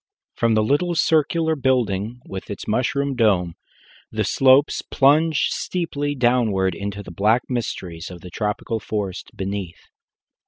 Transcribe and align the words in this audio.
From 0.33 0.55
the 0.55 0.63
little 0.63 0.95
circular 0.95 1.55
building, 1.55 2.21
with 2.25 2.49
its 2.49 2.67
mushroom 2.67 3.15
dome, 3.15 3.53
the 4.11 4.23
slopes 4.23 4.81
plunge 4.81 5.49
steeply 5.51 6.15
downward 6.15 6.73
into 6.73 7.03
the 7.03 7.11
black 7.11 7.43
mysteries 7.49 8.09
of 8.09 8.21
the 8.21 8.31
tropical 8.31 8.79
forest 8.79 9.29
beneath. 9.35 9.89